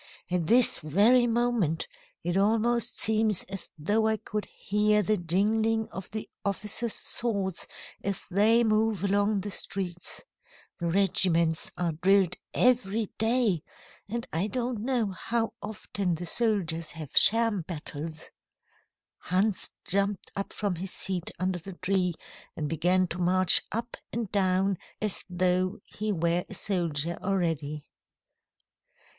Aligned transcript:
At 0.31 0.47
this 0.47 0.79
very 0.79 1.27
moment, 1.27 1.87
it 2.23 2.35
almost 2.35 2.99
seems 2.99 3.43
as 3.43 3.69
though 3.77 4.07
I 4.07 4.17
could 4.17 4.45
hear 4.45 5.03
the 5.03 5.15
jingling 5.15 5.87
of 5.89 6.09
the 6.09 6.27
officers' 6.43 6.95
swords 6.95 7.67
as 8.03 8.21
they 8.31 8.63
move 8.63 9.03
along 9.03 9.41
the 9.41 9.51
streets. 9.51 10.23
The 10.79 10.87
regiments 10.87 11.71
are 11.77 11.91
drilled 11.91 12.35
every 12.51 13.11
day, 13.19 13.61
and 14.09 14.27
I 14.33 14.47
don't 14.47 14.79
know 14.79 15.11
how 15.11 15.53
often 15.61 16.15
the 16.15 16.25
soldiers 16.25 16.89
have 16.97 17.15
sham 17.15 17.61
battles." 17.67 18.31
Hans 19.19 19.69
jumped 19.85 20.31
up 20.35 20.51
from 20.51 20.77
his 20.77 20.89
seat 20.91 21.29
under 21.37 21.59
the 21.59 21.73
tree 21.73 22.15
and 22.55 22.67
began 22.67 23.05
to 23.09 23.19
march 23.19 23.61
up 23.71 23.97
and 24.11 24.31
down 24.31 24.79
as 24.99 25.23
though 25.29 25.77
he 25.83 26.11
were 26.11 26.43
a 26.49 26.55
soldier 26.55 27.19
already. 27.21 27.83